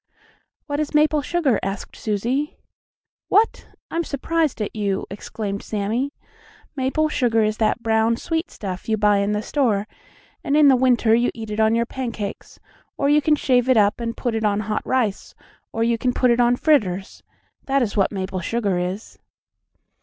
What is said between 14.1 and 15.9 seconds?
put it on hot rice, or